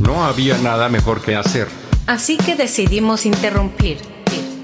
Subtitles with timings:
[0.00, 1.68] No había nada mejor que hacer.
[2.06, 3.98] Así que decidimos interrumpir.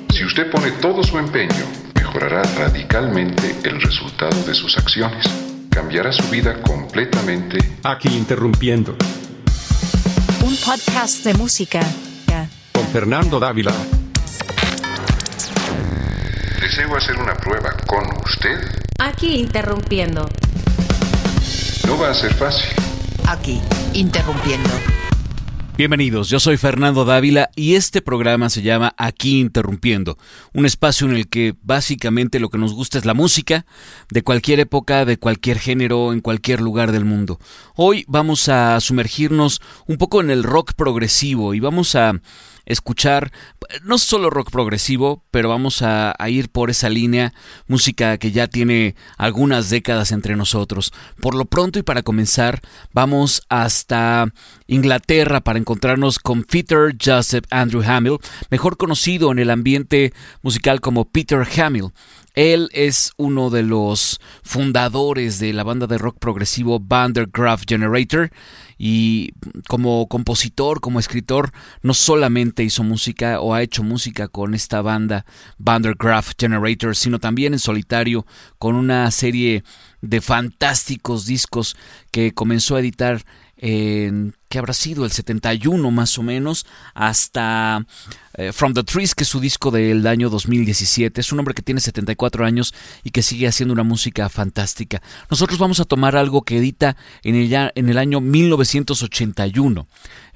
[0.09, 5.27] Si usted pone todo su empeño, mejorará radicalmente el resultado de sus acciones.
[5.71, 7.59] Cambiará su vida completamente.
[7.85, 8.96] Aquí interrumpiendo.
[10.43, 11.80] Un podcast de música.
[12.73, 13.73] Con Fernando Dávila.
[16.61, 18.59] Deseo hacer una prueba con usted.
[18.98, 20.29] Aquí interrumpiendo.
[21.87, 22.71] No va a ser fácil.
[23.29, 23.61] Aquí,
[23.93, 24.71] interrumpiendo.
[25.77, 30.19] Bienvenidos, yo soy Fernando Dávila y este programa se llama Aquí Interrumpiendo,
[30.53, 33.65] un espacio en el que básicamente lo que nos gusta es la música,
[34.11, 37.41] de cualquier época, de cualquier género, en cualquier lugar del mundo.
[37.75, 42.20] Hoy vamos a sumergirnos un poco en el rock progresivo y vamos a
[42.67, 43.33] escuchar
[43.84, 47.33] no solo rock progresivo, pero vamos a, ir por esa línea,
[47.69, 50.93] música que ya tiene algunas décadas entre nosotros.
[51.20, 52.61] Por lo pronto y para comenzar,
[52.93, 54.27] vamos hasta
[54.67, 58.19] Inglaterra para encontrarnos con Peter Joseph Andrew Hamill,
[58.51, 60.12] mejor conocido en el ambiente
[60.43, 61.93] musical como Peter Hamill.
[62.34, 68.31] Él es uno de los fundadores de la banda de rock progresivo Vandergraaf Generator
[68.77, 69.33] y
[69.69, 75.25] como compositor, como escritor, no solamente hizo música o ha hecho música con esta banda
[75.57, 78.27] Vandergraaf Generator, sino también en solitario
[78.59, 79.65] con una serie
[80.03, 81.75] de fantásticos discos
[82.11, 83.25] que comenzó a editar
[83.57, 87.84] en que habrá sido el 71 más o menos hasta
[88.34, 91.62] eh, From the Trees que es su disco del año 2017 es un hombre que
[91.62, 95.02] tiene 74 años y que sigue haciendo una música fantástica.
[95.30, 99.86] Nosotros vamos a tomar algo que edita en el, en el año 1981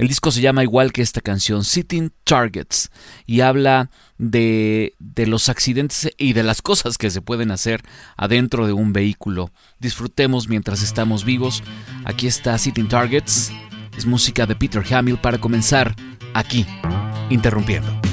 [0.00, 2.90] el disco se llama igual que esta canción Sitting Targets
[3.26, 7.82] y habla de, de los accidentes y de las cosas que se pueden hacer
[8.16, 9.50] adentro de un vehículo.
[9.78, 11.62] Disfrutemos mientras estamos vivos.
[12.06, 13.52] Aquí está Sitting Targets
[13.96, 15.94] es música de Peter Hamill para comenzar
[16.34, 16.66] aquí,
[17.28, 18.09] interrumpiendo.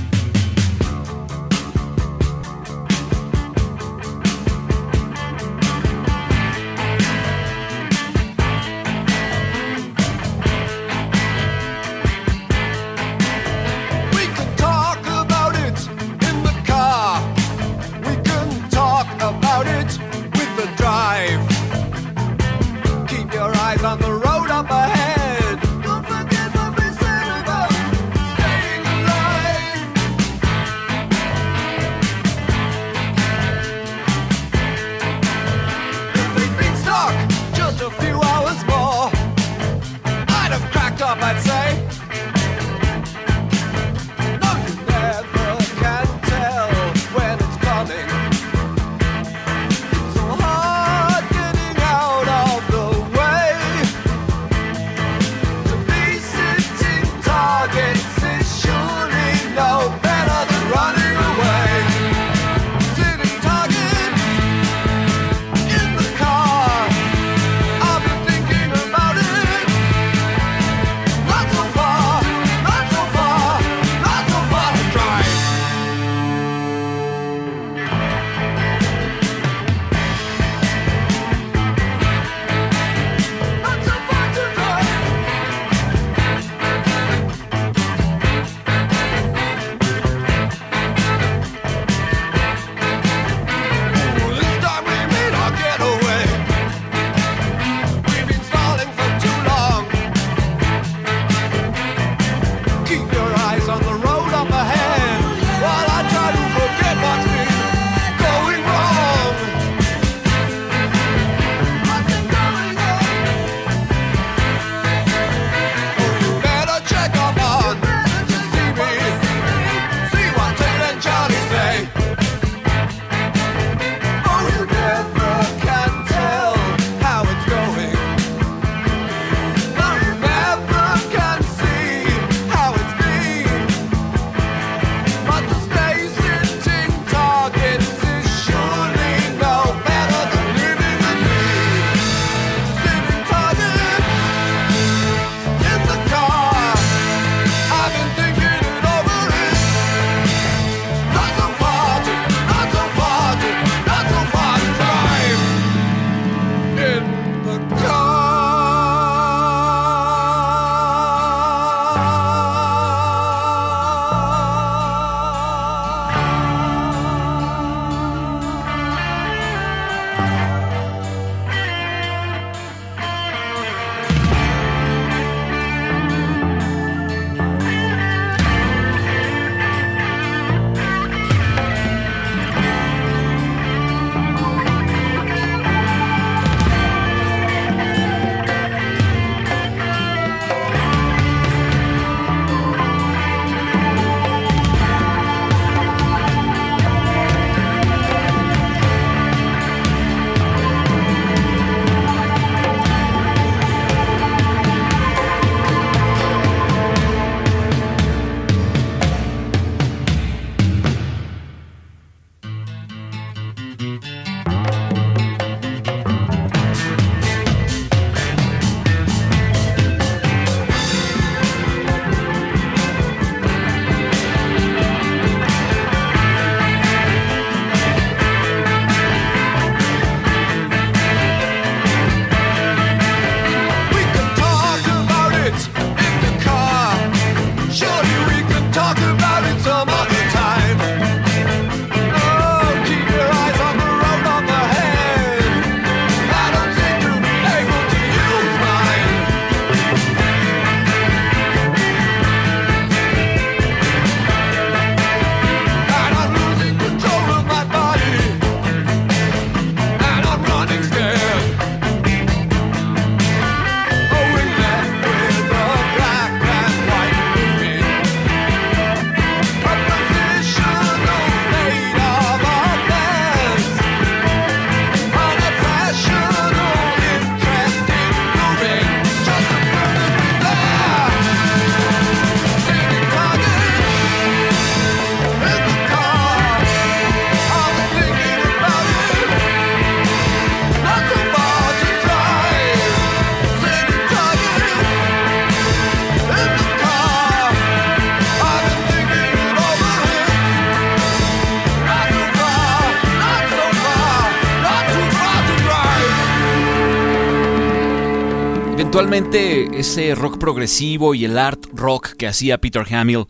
[308.97, 313.25] Eventualmente ese rock progresivo y el art rock que hacía Peter Hamill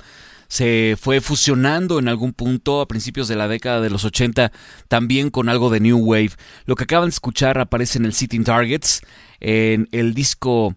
[0.47, 4.53] se fue fusionando en algún punto a principios de la década de los 80
[4.87, 6.31] también con algo de New Wave.
[6.67, 9.01] Lo que acaban de escuchar aparece en el Sitting Targets,
[9.41, 10.73] en el disco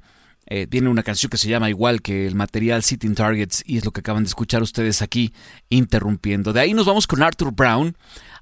[0.46, 3.84] eh, tiene una canción que se llama igual que el material Sitting Targets y es
[3.84, 5.32] lo que acaban de escuchar ustedes aquí
[5.68, 6.52] interrumpiendo.
[6.52, 7.96] De ahí nos vamos con Arthur Brown.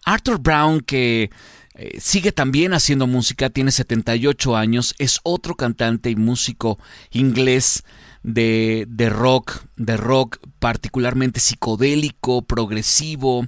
[0.07, 1.29] Arthur Brown que
[1.81, 6.77] eh, sigue también haciendo música, tiene 78 años, es otro cantante y músico
[7.13, 7.85] inglés
[8.25, 13.47] de, de rock, de rock particularmente psicodélico, progresivo,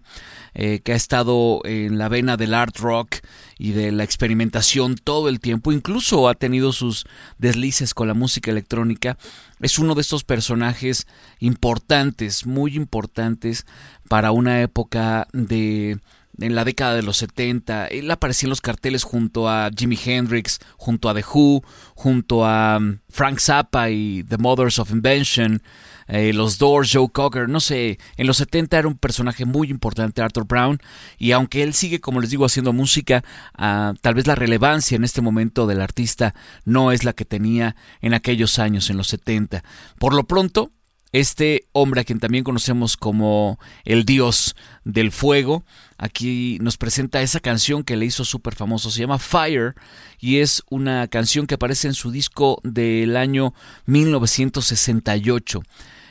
[0.55, 3.17] eh, que ha estado en la vena del art rock
[3.59, 7.07] y de la experimentación todo el tiempo, incluso ha tenido sus
[7.39, 9.19] deslices con la música electrónica,
[9.59, 11.09] es uno de estos personajes
[11.41, 13.67] importantes, muy importantes
[14.09, 15.99] para una época de
[16.41, 17.87] en la década de los 70.
[17.89, 21.63] Él aparecía en los carteles junto a Jimi Hendrix, junto a The Who,
[21.95, 25.63] junto a um, Frank Zappa y The Mothers of Invention,
[26.09, 27.99] eh, los Doors, Joe Cocker, no sé.
[28.17, 30.79] En los 70 era un personaje muy importante, Arthur Brown,
[31.19, 33.23] y aunque él sigue, como les digo, haciendo música,
[33.55, 36.35] ah, tal vez la relevancia en este momento del artista
[36.65, 39.63] no es la que tenía en aquellos años, en los 70.
[39.99, 40.73] Por lo pronto,
[41.13, 44.55] este hombre a quien también conocemos como el dios
[44.85, 45.65] del fuego,
[45.99, 49.75] aquí nos presenta esa canción que le hizo súper famoso, se llama Fire
[50.19, 53.55] y es una canción que aparece en su disco del año
[53.87, 55.63] 1968.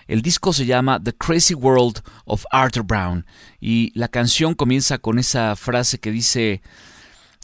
[0.08, 3.26] El disco se llama The Crazy World of Arthur Brown
[3.62, 6.62] y la canción comienza con esa frase que dice,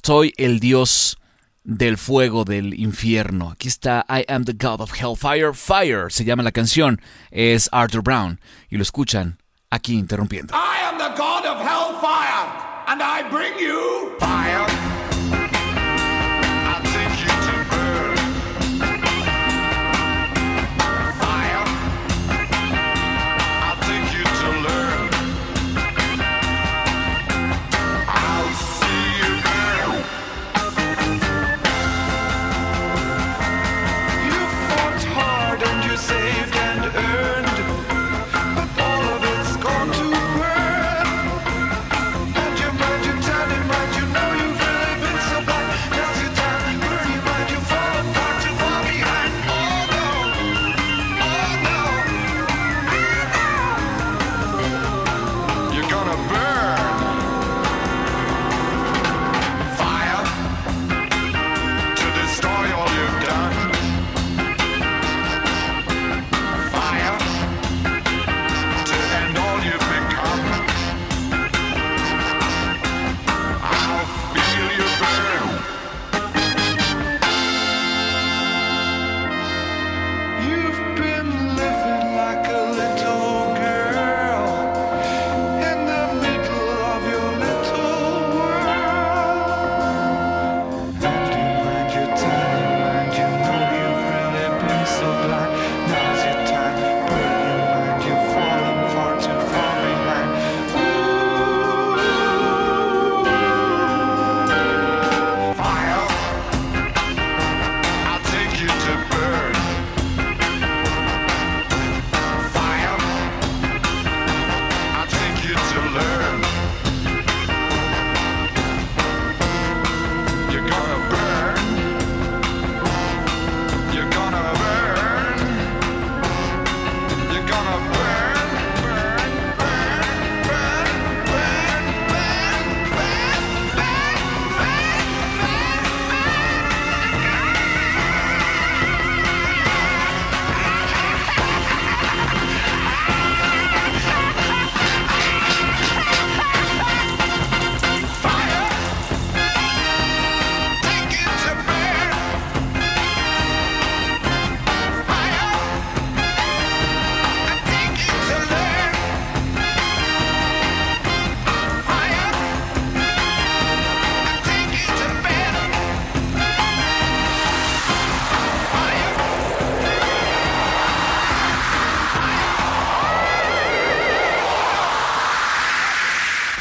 [0.01, 1.17] soy el dios
[1.65, 3.51] del fuego del infierno.
[3.51, 5.53] Aquí está I am the God of Hellfire.
[5.53, 7.01] Fire se llama la canción.
[7.31, 8.39] Es Arthur Brown.
[8.69, 10.53] Y lo escuchan aquí interrumpiendo.
[10.53, 14.84] I am the God of Hellfire, and I bring you fire.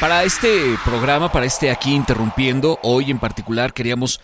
[0.05, 4.21] Para este programa, para este aquí interrumpiendo, hoy en particular queríamos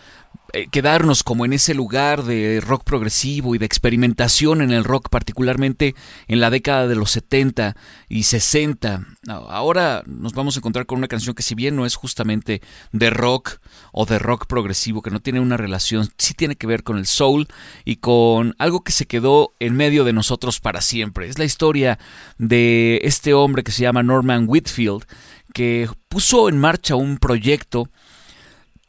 [0.52, 5.08] eh, quedarnos como en ese lugar de rock progresivo y de experimentación en el rock,
[5.08, 5.94] particularmente
[6.26, 7.76] en la década de los 70
[8.08, 9.06] y 60.
[9.28, 13.10] Ahora nos vamos a encontrar con una canción que si bien no es justamente de
[13.10, 13.58] rock
[13.92, 17.06] o de rock progresivo, que no tiene una relación, sí tiene que ver con el
[17.06, 17.46] soul
[17.84, 21.28] y con algo que se quedó en medio de nosotros para siempre.
[21.28, 21.99] Es la historia
[22.38, 25.04] de este hombre que se llama Norman Whitfield,
[25.52, 27.88] que puso en marcha un proyecto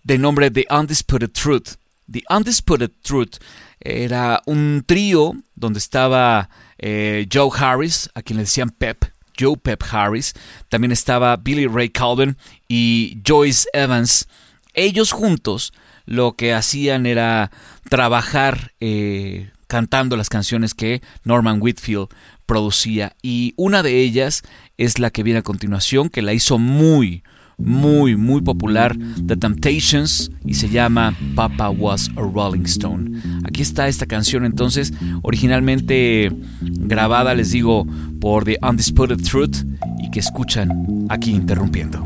[0.03, 1.75] de nombre The Undisputed Truth.
[2.11, 3.37] The Undisputed Truth
[3.79, 9.05] era un trío donde estaba eh, Joe Harris, a quien le decían Pep,
[9.39, 10.33] Joe Pep Harris,
[10.69, 12.37] también estaba Billy Ray Calvin
[12.67, 14.27] y Joyce Evans.
[14.73, 15.73] Ellos juntos
[16.05, 17.51] lo que hacían era
[17.89, 22.09] trabajar eh, cantando las canciones que Norman Whitfield
[22.51, 24.43] producía y una de ellas
[24.77, 27.23] es la que viene a continuación que la hizo muy
[27.57, 33.21] muy, muy popular, The Temptations, y se llama Papa Was a Rolling Stone.
[33.45, 34.91] Aquí está esta canción entonces,
[35.21, 36.31] originalmente
[36.61, 37.85] grabada, les digo,
[38.19, 39.57] por The Undisputed Truth,
[40.03, 42.03] y que escuchan aquí interrumpiendo.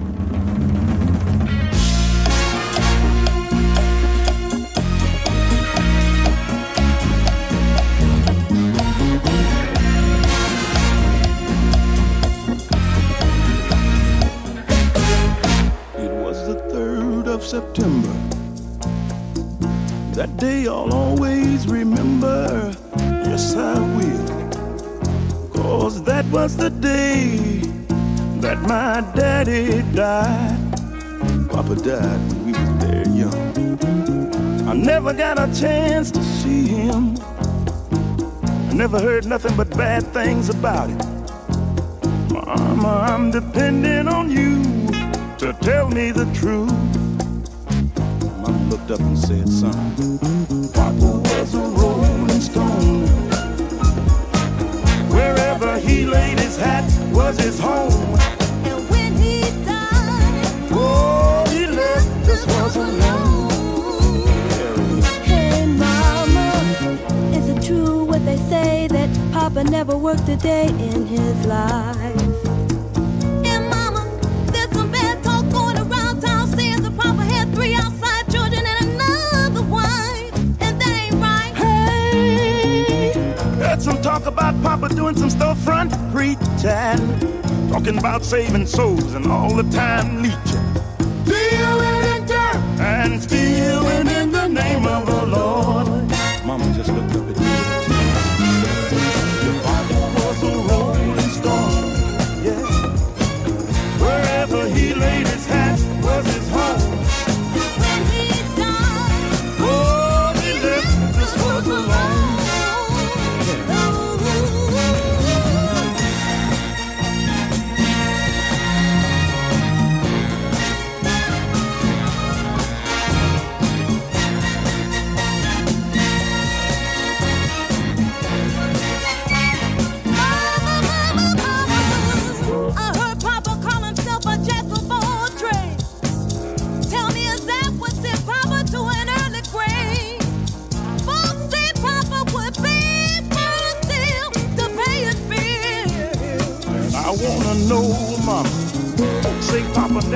[20.25, 22.75] That day I'll always remember.
[22.97, 25.49] Yes, I will.
[25.53, 27.37] Cause that was the day
[28.41, 30.57] that my daddy died.
[31.47, 34.67] Papa died when we was very young.
[34.67, 37.15] I never got a chance to see him.
[38.71, 41.05] I never heard nothing but bad things about it.
[42.33, 44.63] Mama, I'm depending on you
[45.37, 47.04] to tell me the truth
[48.69, 50.17] looked up and said, son,
[50.73, 53.05] Papa was a rolling stone.
[55.09, 57.91] Wherever he laid his hat was his home.
[58.65, 64.21] And when he died, oh, he left us was alone.
[65.23, 66.51] Hey, mama,
[67.33, 72.34] is it true what they say that Papa never worked a day in his life?
[84.05, 87.71] Talk about Papa doing some storefront preaching.
[87.71, 90.44] Talking about saving souls and all the time.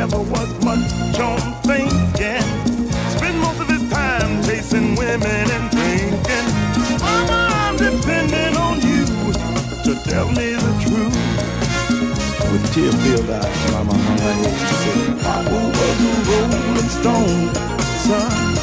[0.10, 2.44] Never was much on thinking.
[3.10, 6.48] Spend most of his time chasing women and drinking.
[7.00, 9.06] Mama, I'm depending on you
[9.86, 11.16] to tell me the truth.
[12.52, 17.42] With tear-filled eyes, Mama hung her head and said, Papa was a rolling stone,
[18.06, 18.56] son.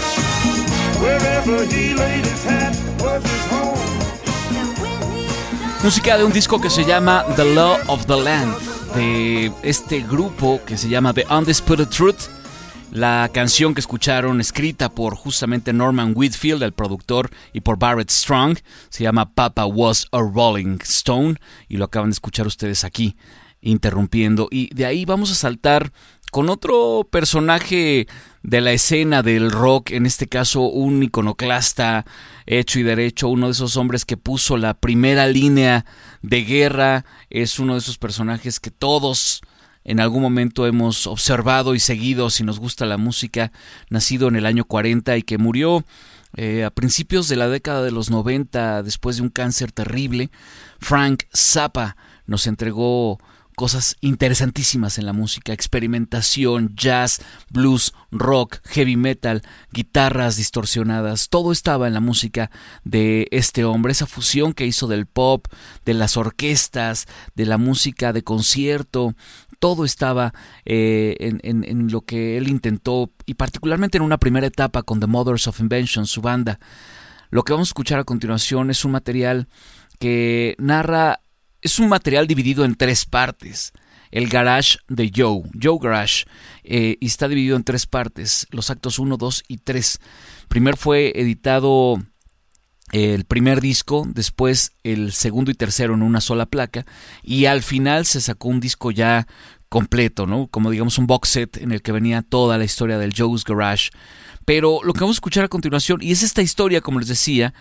[1.03, 3.76] Wherever he laid his hat was his home.
[5.83, 8.57] Música de un disco que se llama The Law of the Land,
[8.97, 12.31] de este grupo que se llama The Undisputed Truth.
[12.91, 18.59] La canción que escucharon, escrita por justamente Norman Whitfield, el productor, y por Barrett Strong,
[18.88, 21.37] se llama Papa Was a Rolling Stone,
[21.69, 23.17] y lo acaban de escuchar ustedes aquí,
[23.61, 24.49] interrumpiendo.
[24.50, 25.93] Y de ahí vamos a saltar
[26.30, 28.06] con otro personaje
[28.42, 32.04] de la escena del rock, en este caso un iconoclasta
[32.47, 35.85] hecho y derecho, uno de esos hombres que puso la primera línea
[36.23, 39.42] de guerra, es uno de esos personajes que todos
[39.85, 43.52] en algún momento hemos observado y seguido si nos gusta la música,
[43.88, 45.85] nacido en el año 40 y que murió
[46.37, 50.30] eh, a principios de la década de los 90 después de un cáncer terrible.
[50.80, 53.18] Frank Zappa nos entregó
[53.56, 61.88] cosas interesantísimas en la música, experimentación, jazz, blues, rock, heavy metal, guitarras distorsionadas, todo estaba
[61.88, 62.50] en la música
[62.84, 65.46] de este hombre, esa fusión que hizo del pop,
[65.86, 69.14] de las orquestas, de la música de concierto,
[69.58, 70.34] todo estaba
[70.66, 75.06] eh, en, en, lo que él intentó, y particularmente en una primera etapa con The
[75.06, 76.58] Mothers of Invention, su banda.
[77.30, 79.49] Lo que vamos a escuchar a continuación es un material
[79.99, 81.21] que narra,
[81.62, 83.73] es un material dividido en tres partes.
[84.10, 86.25] El garage de Joe, Joe Garage,
[86.62, 89.99] eh, y está dividido en tres partes, los actos 1, 2 y 3.
[90.49, 91.99] Primero fue editado
[92.92, 96.86] el primer disco, después el segundo y tercero en una sola placa
[97.23, 99.26] y al final se sacó un disco ya
[99.69, 100.47] completo, ¿no?
[100.47, 103.90] Como digamos un box set en el que venía toda la historia del Joe's Garage.
[104.45, 107.52] Pero lo que vamos a escuchar a continuación, y es esta historia, como les decía,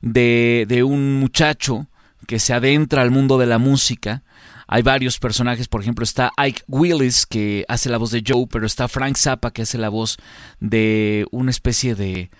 [0.00, 1.89] de, de un muchacho
[2.26, 4.22] que se adentra al mundo de la música.
[4.66, 8.66] Hay varios personajes, por ejemplo está Ike Willis que hace la voz de Joe, pero
[8.66, 10.16] está Frank Zappa que hace la voz
[10.60, 12.30] de una especie de,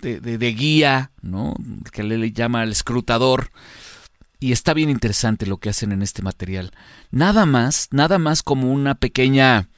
[0.00, 1.54] de, guía, ¿no?
[1.92, 3.50] que le llama el escrutador.
[4.42, 6.72] Y está bien interesante lo que hacen en este material.
[7.10, 9.68] Nada más, nada más como una pequeña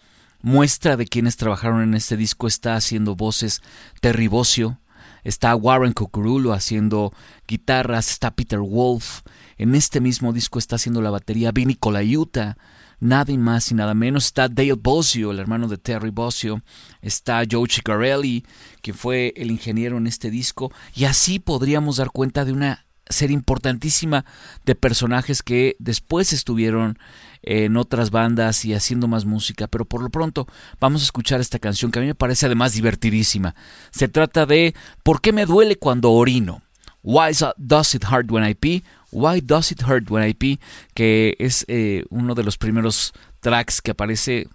[0.40, 3.62] muestra de quienes trabajaron en este disco está haciendo voces
[4.00, 4.78] Terry Bossio,
[5.22, 7.12] está Warren Cocurulo haciendo
[7.46, 9.20] guitarras, está Peter Wolf,
[9.56, 12.56] en este mismo disco está haciendo la batería Vinny Colaiuta,
[13.02, 14.26] nada más y nada menos.
[14.26, 16.62] Está Dale Bosio, el hermano de Terry Bosio.
[17.02, 18.44] Está Joe Ciccarelli,
[18.80, 20.72] que fue el ingeniero en este disco.
[20.94, 24.24] Y así podríamos dar cuenta de una serie importantísima
[24.64, 26.98] de personajes que después estuvieron
[27.42, 30.46] en otras bandas y haciendo más música, pero por lo pronto
[30.80, 33.54] vamos a escuchar esta canción que a mí me parece además divertidísima.
[33.90, 36.62] Se trata de ¿Por qué me duele cuando orino?
[37.02, 38.84] Why does it hurt when I pee?
[39.12, 40.58] Why Does It Hurt When I Pee,
[40.94, 44.48] que es eh, uno de los primeros tracks que aparece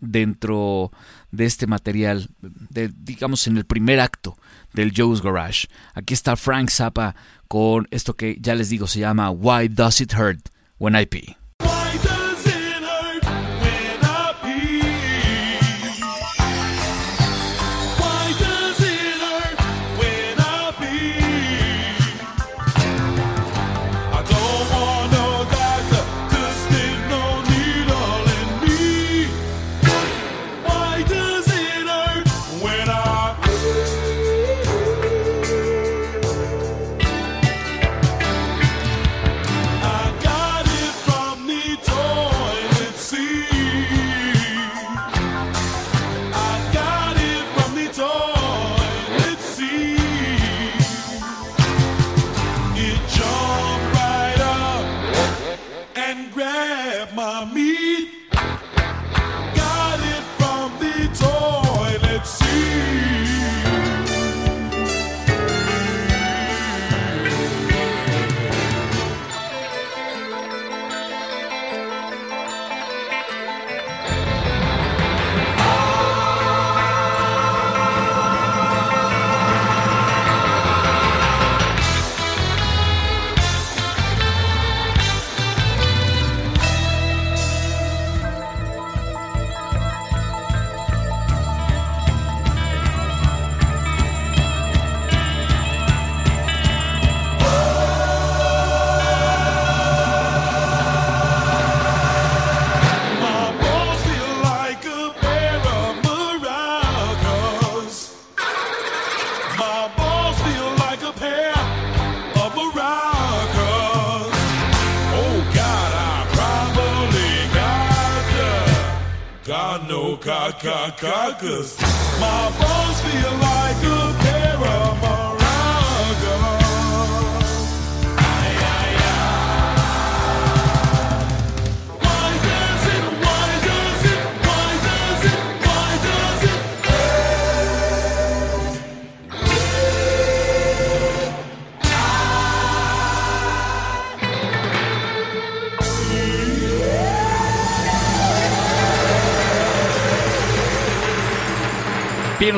[0.00, 0.90] dentro
[1.30, 2.30] de este material,
[2.70, 4.38] digamos en el primer acto
[4.72, 5.68] del Joe's Garage.
[5.92, 7.14] Aquí está Frank Zappa
[7.48, 11.37] con esto que ya les digo se llama Why Does It Hurt When I Pee.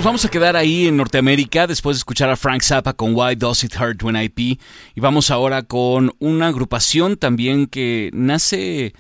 [0.01, 3.35] Nos vamos a quedar ahí en Norteamérica después de escuchar a Frank Zappa con Why
[3.35, 4.59] Does It Hurt When I Pee.
[4.95, 8.95] Y vamos ahora con una agrupación también que nace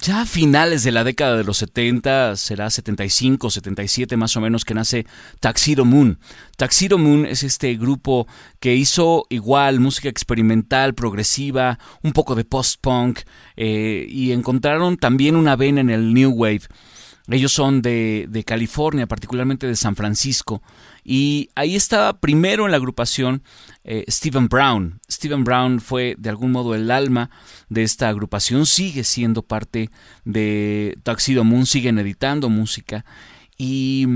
[0.00, 4.64] ya a finales de la década de los 70, será 75, 77 más o menos,
[4.64, 5.06] que nace
[5.38, 6.18] Taxido Moon.
[6.56, 8.26] Taxido Moon es este grupo
[8.58, 13.20] que hizo igual música experimental, progresiva, un poco de post-punk,
[13.56, 16.62] eh, y encontraron también una vena en el New Wave.
[17.28, 20.62] Ellos son de, de, California, particularmente de San Francisco.
[21.04, 23.42] Y ahí estaba primero en la agrupación
[23.84, 25.00] eh, Stephen Brown.
[25.10, 27.30] Stephen Brown fue de algún modo el alma
[27.68, 29.90] de esta agrupación, sigue siendo parte
[30.24, 33.04] de Tuxedo Moon, siguen editando música.
[33.56, 34.06] Y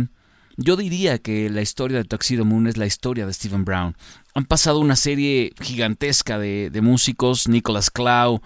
[0.56, 3.96] yo diría que la historia de Tuxedo Moon es la historia de Stephen Brown.
[4.34, 8.40] Han pasado una serie gigantesca de, de músicos, Nicholas Clow,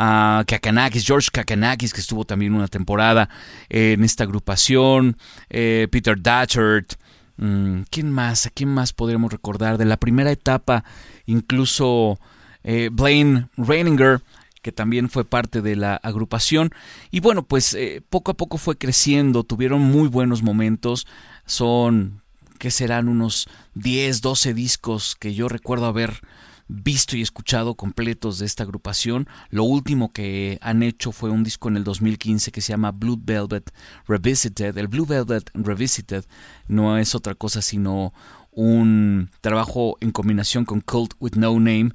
[0.00, 3.28] a Kakanakis, George Kakanakis, que estuvo también una temporada
[3.68, 5.16] en esta agrupación,
[5.50, 6.94] eh, Peter Datchert,
[7.36, 8.46] mm, ¿quién más?
[8.46, 9.76] ¿A quién más podríamos recordar?
[9.76, 10.84] De la primera etapa,
[11.26, 12.20] incluso
[12.62, 14.22] eh, Blaine Reininger,
[14.62, 16.70] que también fue parte de la agrupación.
[17.10, 21.08] Y bueno, pues eh, poco a poco fue creciendo, tuvieron muy buenos momentos,
[21.44, 22.22] son,
[22.60, 23.08] ¿qué serán?
[23.08, 26.20] Unos 10, 12 discos que yo recuerdo haber
[26.68, 29.26] visto y escuchado completos de esta agrupación.
[29.50, 33.18] Lo último que han hecho fue un disco en el 2015 que se llama Blue
[33.20, 33.72] Velvet
[34.06, 34.76] Revisited.
[34.76, 36.24] El Blue Velvet Revisited
[36.68, 38.12] no es otra cosa sino
[38.58, 41.92] un trabajo en combinación con Cult with No Name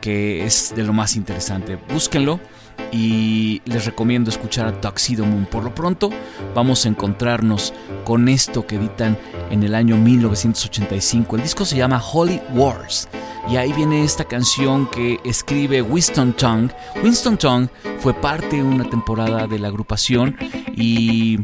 [0.00, 1.76] que es de lo más interesante.
[1.92, 2.40] Búsquenlo
[2.90, 5.44] y les recomiendo escuchar a Tuxedo Moon.
[5.44, 6.08] Por lo pronto
[6.54, 7.74] vamos a encontrarnos
[8.06, 9.18] con esto que editan
[9.50, 11.36] en el año 1985.
[11.36, 13.10] El disco se llama Holy Wars
[13.50, 16.74] y ahí viene esta canción que escribe Winston Tongue.
[17.04, 20.34] Winston Tongue fue parte de una temporada de la agrupación
[20.74, 21.40] y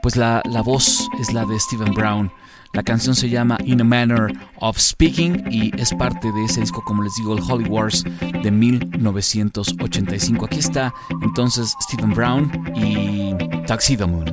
[0.00, 2.32] pues la, la voz es la de Stephen Brown.
[2.76, 6.84] La canción se llama In a Manner of Speaking y es parte de ese disco,
[6.84, 8.04] como les digo, el Holy Wars
[8.42, 10.44] de 1985.
[10.44, 13.34] Aquí está entonces Stephen Brown y
[13.66, 14.26] Tuxedo Moon.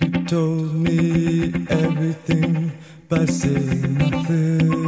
[0.00, 2.72] You told me everything
[3.08, 4.79] by saying nothing.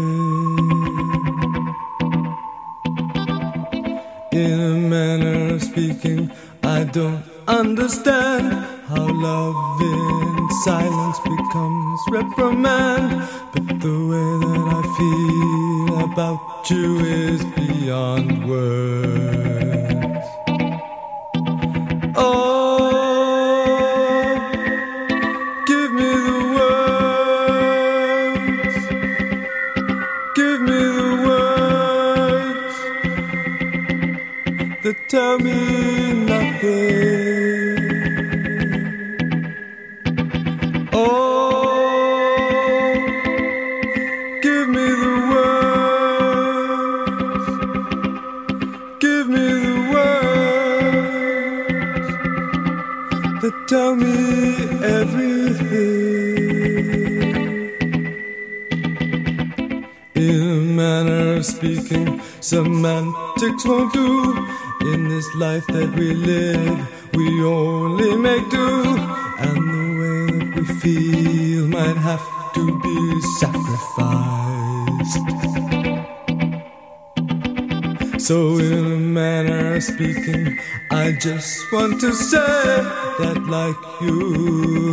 [6.92, 8.52] Don't understand
[8.86, 13.26] how love in silence becomes reprimand.
[13.54, 19.81] But the way that I feel about you is beyond words.
[63.62, 64.92] Semantics won't do.
[64.92, 68.96] In this life that we live, we only make do.
[69.38, 75.18] And the way that we feel might have to be sacrificed.
[78.20, 80.58] So, in a manner of speaking,
[80.90, 82.38] I just want to say
[83.18, 84.92] that, like you,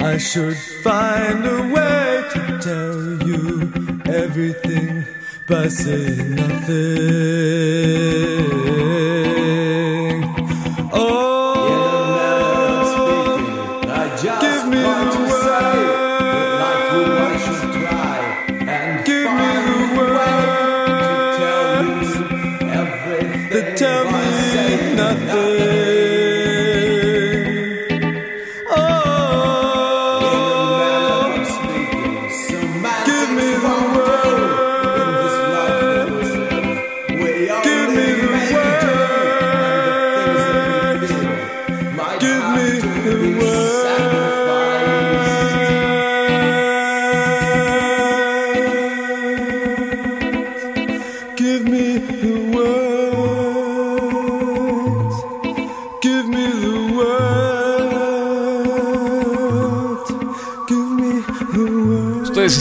[0.00, 3.72] I should find a way to tell you
[4.06, 5.04] everything
[5.52, 6.72] by saying nothing.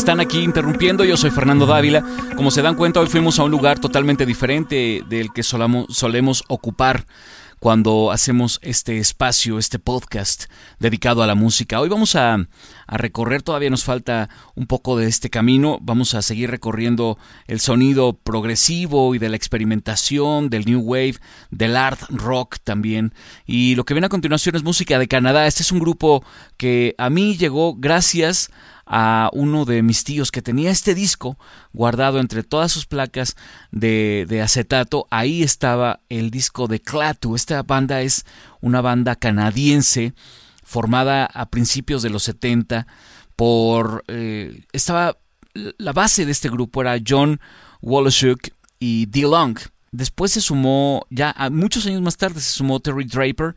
[0.02, 2.04] Están aquí interrumpiendo, yo soy Fernando Dávila.
[2.36, 7.06] Como se dan cuenta, hoy fuimos a un lugar totalmente diferente del que solemos ocupar
[7.62, 10.46] cuando hacemos este espacio, este podcast
[10.80, 11.80] dedicado a la música.
[11.80, 12.48] Hoy vamos a,
[12.88, 18.14] recorrer, todavía nos falta un poco de este camino, vamos a seguir recorriendo el sonido
[18.14, 21.18] progresivo y de la experimentación, del new wave,
[21.52, 23.14] del art rock también.
[23.46, 25.46] Y lo que viene a continuación es música de Canadá.
[25.46, 26.26] Este es un grupo
[26.58, 28.50] que a mí llegó gracias
[28.88, 31.38] a uno de mis tíos que tenía este disco
[31.74, 33.36] guardado entre todas sus placas
[33.72, 35.08] de, acetato.
[35.10, 37.36] Ahí estaba el disco de Clatu.
[37.36, 38.26] Esta banda es
[38.62, 40.14] una banda canadiense
[40.64, 42.88] formada a principios de los 70
[43.36, 44.04] por...
[44.08, 45.18] Eh, estaba...
[45.78, 47.42] La base de este grupo era John
[47.82, 49.24] Woloshuk y D.
[49.24, 49.58] Long.
[49.92, 53.56] Después se sumó, ya muchos años más tarde se sumó Terry Draper,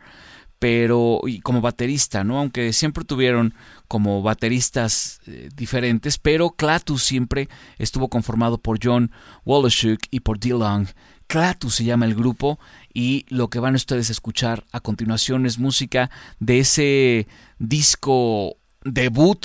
[0.64, 2.38] pero y como baterista, ¿no?
[2.38, 3.52] Aunque siempre tuvieron
[3.86, 9.10] como bateristas eh, diferentes, pero Clatus siempre estuvo conformado por John
[9.44, 10.48] Woloshuk y por D.
[10.48, 10.86] Long.
[11.26, 12.58] Clatus se llama el grupo
[12.94, 19.44] y lo que van ustedes a escuchar a continuación es música de ese disco debut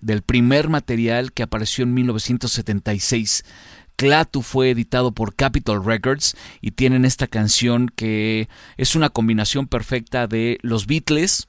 [0.00, 3.44] del primer material que apareció en 1976
[3.96, 10.26] Clatu fue editado por Capitol Records y tienen esta canción que es una combinación perfecta
[10.26, 11.48] de los Beatles,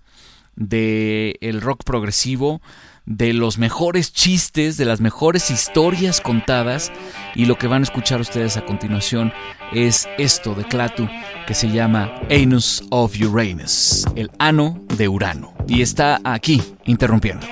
[0.55, 2.62] de el rock progresivo,
[3.05, 6.91] de los mejores chistes, de las mejores historias contadas
[7.36, 9.31] y lo que van a escuchar ustedes a continuación
[9.73, 11.08] es esto de Clatu
[11.45, 17.45] que se llama Anus of Uranus, el ano de Urano y está aquí interrumpiendo.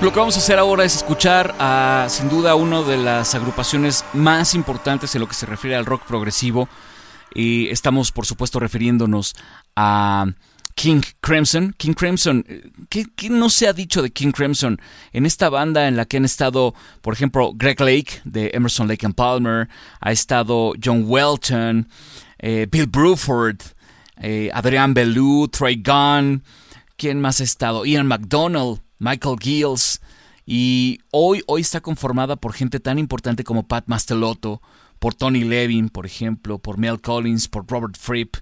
[0.00, 4.04] Lo que vamos a hacer ahora es escuchar a, sin duda, una de las agrupaciones
[4.12, 6.68] más importantes en lo que se refiere al rock progresivo.
[7.34, 9.34] Y estamos, por supuesto, refiriéndonos
[9.74, 10.26] a
[10.76, 11.74] King Crimson.
[11.76, 12.44] King Crimson,
[12.88, 14.80] ¿qué, ¿qué, no se ha dicho de King Crimson?
[15.12, 19.04] En esta banda en la que han estado, por ejemplo, Greg Lake de Emerson Lake
[19.04, 19.68] and Palmer,
[20.00, 21.88] ha estado John Welton,
[22.38, 23.58] eh, Bill Bruford,
[24.18, 26.44] eh, Adrian Belew, Trey Gunn,
[26.96, 27.84] ¿quién más ha estado?
[27.84, 28.80] Ian McDonald.
[28.98, 30.00] Michael Gills
[30.46, 34.62] Y hoy, hoy está conformada por gente tan importante como Pat Mastelotto,
[34.98, 38.36] por Tony Levin, por ejemplo, por Mel Collins, por Robert Fripp,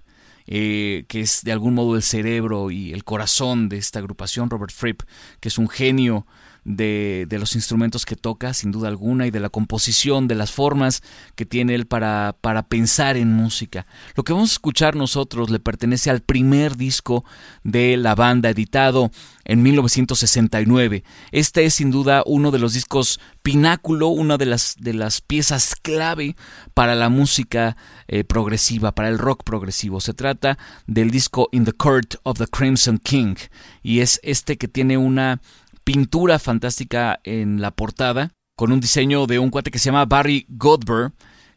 [0.45, 4.71] eh, que es de algún modo el cerebro y el corazón de esta agrupación, Robert
[4.71, 5.01] Fripp,
[5.41, 6.25] que es un genio
[6.67, 10.51] de, de, los instrumentos que toca, sin duda alguna, y de la composición, de las
[10.51, 11.01] formas
[11.35, 13.87] que tiene él para, para pensar en música.
[14.15, 17.23] Lo que vamos a escuchar nosotros le pertenece al primer disco
[17.63, 19.11] de la banda, editado
[19.45, 21.05] en 1969.
[21.31, 25.73] Este es sin duda uno de los discos pináculo, una de las, de las piezas
[25.73, 26.35] clave
[26.73, 27.77] para la música
[28.09, 30.01] eh, progresiva, para el rock progresivo.
[30.01, 33.35] Se trata del disco In the Court of the Crimson King,
[33.83, 35.39] y es este que tiene una
[35.87, 40.45] pintura fantástica en la portada, con un diseño de un cuate que se llama Barry
[40.49, 41.13] Godber,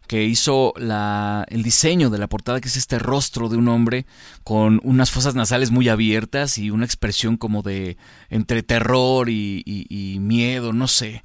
[0.07, 4.07] que hizo la, el diseño de la portada, que es este rostro de un hombre
[4.45, 7.97] con unas fosas nasales muy abiertas y una expresión como de
[8.29, 11.25] entre terror y, miedo, no sé.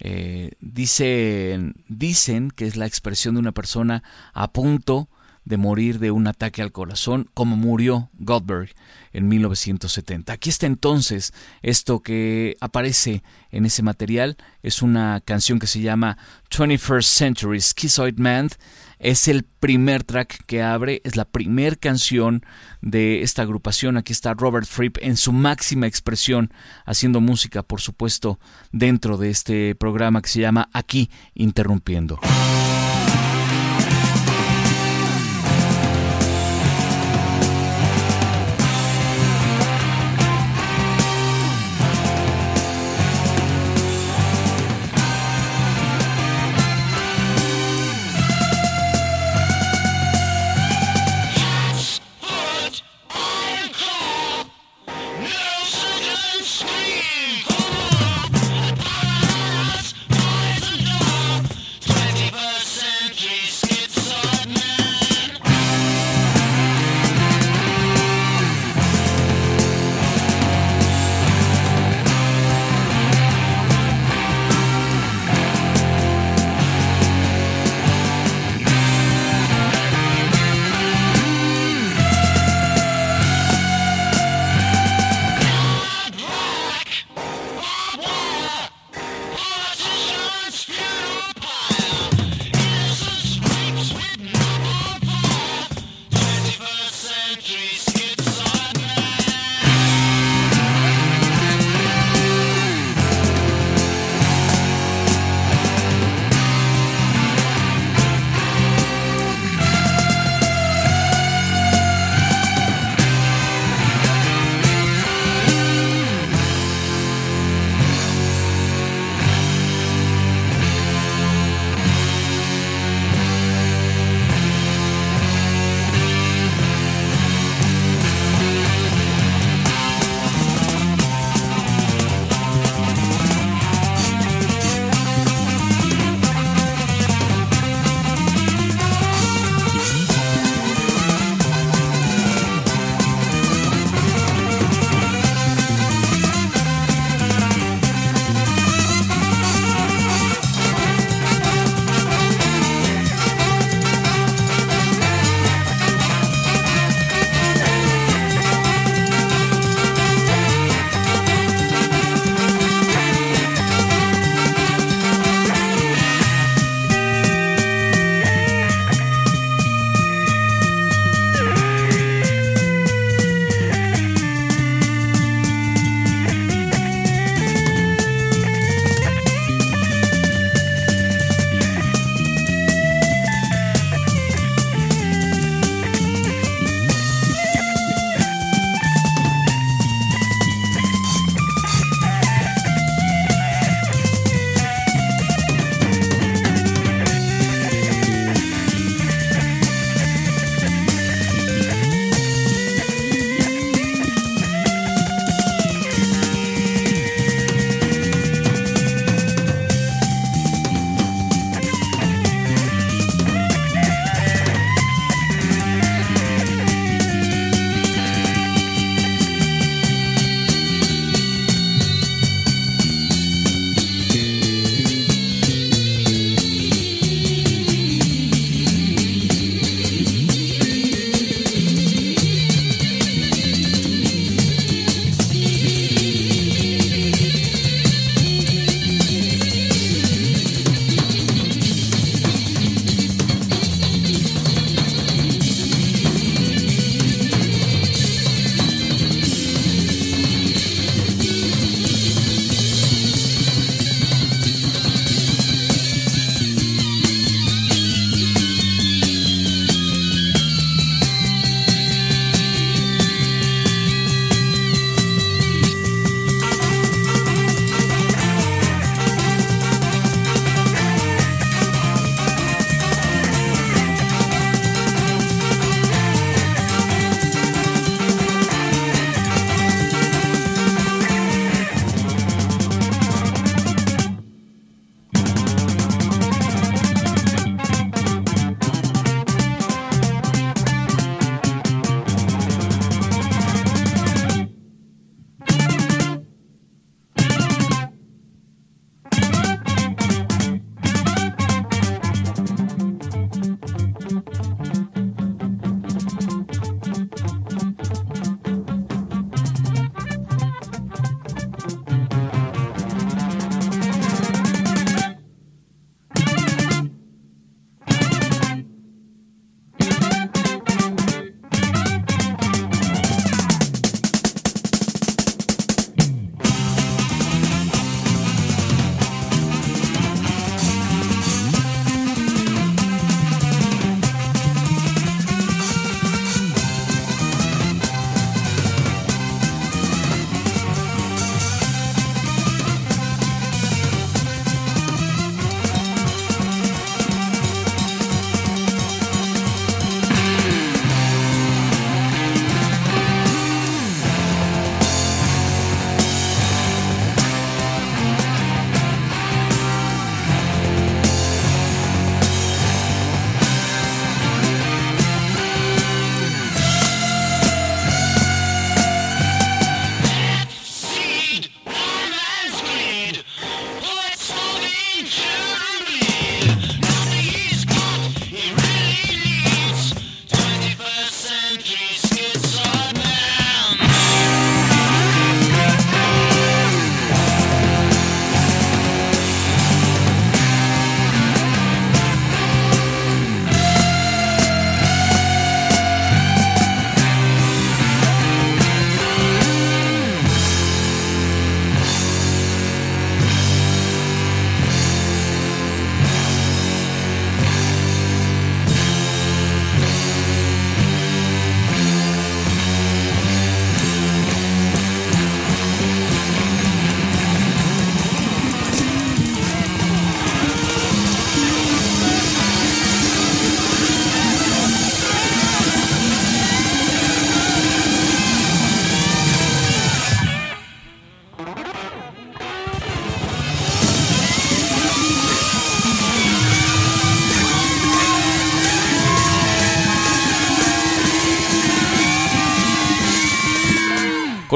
[0.00, 5.10] Eh, dicen, dicen que es la expresión de una persona a punto
[5.48, 8.74] de morir de un ataque al corazón, como murió Goldberg
[9.12, 10.30] en 1970.
[10.30, 11.32] Aquí está entonces
[11.62, 14.36] esto que aparece en ese material.
[14.62, 16.18] Es una canción que se llama
[16.50, 18.50] 21st Century Schizoid Man.
[18.98, 22.44] Es el primer track que abre, es la primera canción
[22.82, 23.96] de esta agrupación.
[23.96, 26.52] Aquí está Robert Fripp en su máxima expresión,
[26.84, 28.38] haciendo música, por supuesto,
[28.70, 32.20] dentro de este programa que se llama Aquí Interrumpiendo.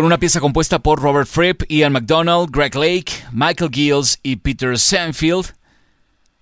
[0.02, 4.76] Con una pieza compuesta por Robert Fripp, Ian McDonald, Greg Lake, Michael Gills y Peter
[4.76, 5.54] Sanfield.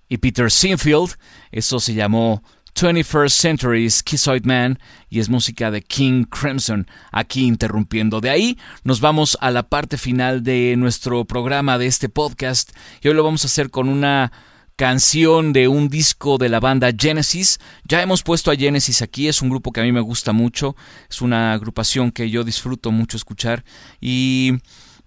[0.09, 1.15] Y Peter Sinfield,
[1.51, 2.41] eso se llamó
[2.73, 4.79] 21st Century Schizoid Man
[5.11, 8.19] y es música de King Crimson, aquí interrumpiendo.
[8.19, 12.71] De ahí nos vamos a la parte final de nuestro programa de este podcast
[13.03, 14.31] y hoy lo vamos a hacer con una
[14.75, 17.59] canción de un disco de la banda Genesis.
[17.83, 20.75] Ya hemos puesto a Genesis aquí, es un grupo que a mí me gusta mucho,
[21.09, 23.63] es una agrupación que yo disfruto mucho escuchar
[23.99, 24.53] y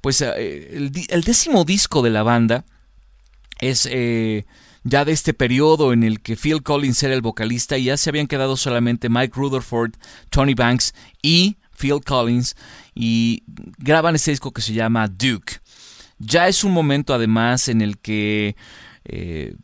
[0.01, 2.65] pues eh, el, décimo disco de la banda
[3.61, 3.89] es...
[3.91, 4.45] Eh,
[4.85, 8.11] ya de este periodo en el que Phil Collins era el vocalista y ya se
[8.11, 9.95] habían quedado solamente Mike Rutherford,
[10.29, 12.55] Tony Banks y Phil Collins
[12.95, 13.43] y
[13.79, 15.55] graban este disco que se llama Duke.
[16.19, 18.57] Ya es un momento además en el que
[19.07, 19.55] eh,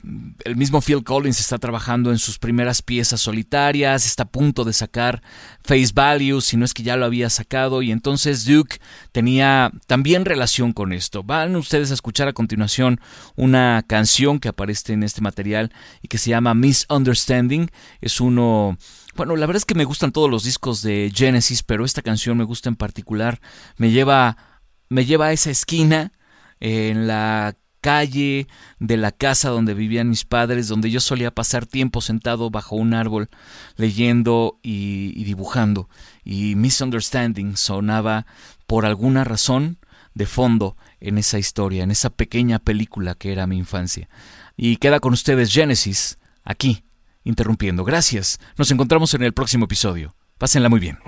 [0.44, 4.74] el mismo Phil Collins está trabajando en sus primeras piezas solitarias, está a punto de
[4.74, 5.22] sacar
[5.64, 8.78] Face Value, si no es que ya lo había sacado, y entonces Duke
[9.12, 11.22] tenía también relación con esto.
[11.22, 13.00] Van ustedes a escuchar a continuación
[13.34, 15.72] una canción que aparece en este material
[16.02, 17.70] y que se llama Misunderstanding.
[18.00, 18.76] Es uno
[19.16, 22.38] bueno, la verdad es que me gustan todos los discos de Genesis, pero esta canción
[22.38, 23.40] me gusta en particular.
[23.76, 24.36] Me lleva,
[24.88, 26.12] me lleva a esa esquina
[26.60, 28.46] en la calle
[28.78, 32.94] de la casa donde vivían mis padres, donde yo solía pasar tiempo sentado bajo un
[32.94, 33.28] árbol
[33.76, 35.88] leyendo y, dibujando.
[36.24, 38.26] Y Misunderstanding sonaba
[38.66, 39.78] por alguna razón
[40.14, 44.08] de fondo en esa historia, en esa pequeña película que era mi infancia.
[44.56, 46.84] Y queda con ustedes Genesis, aquí,
[47.24, 47.84] interrumpiendo.
[47.84, 48.38] Gracias.
[48.56, 50.14] Nos encontramos en el próximo episodio.
[50.38, 50.98] Pásenla muy bien.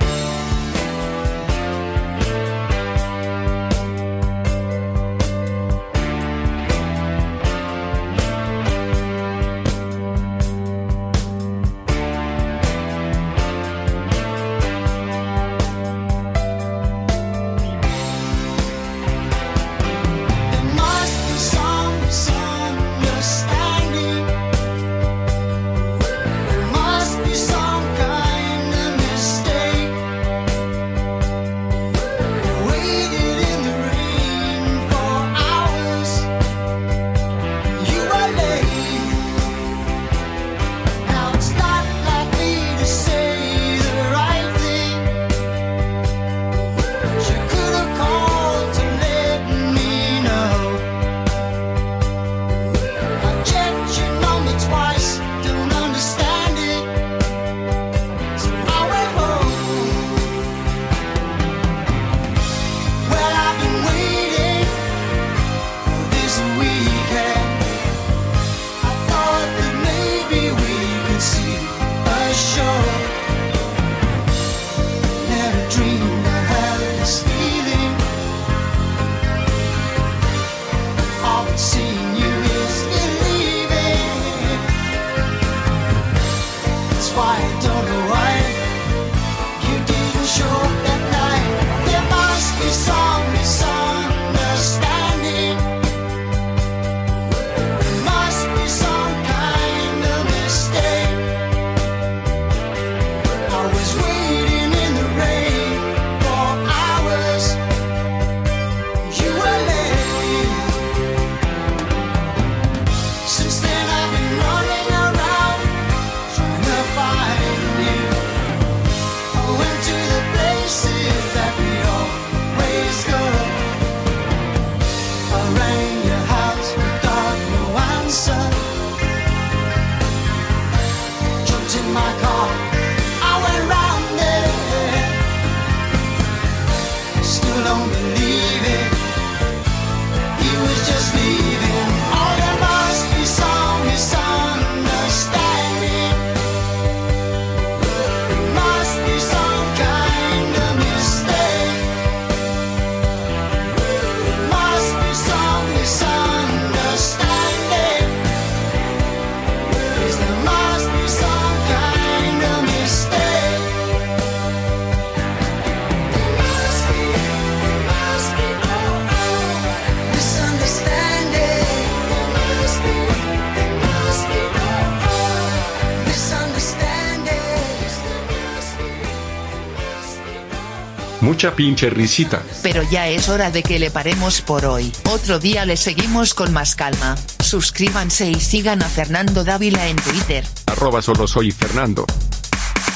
[181.52, 182.42] Pinche risita.
[182.62, 184.92] Pero ya es hora de que le paremos por hoy.
[185.10, 187.16] Otro día le seguimos con más calma.
[187.40, 190.44] Suscríbanse y sigan a Fernando Dávila en Twitter.
[190.66, 192.06] Arroba solo soy Fernando.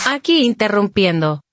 [0.07, 1.46] Aquí interrumpiendo.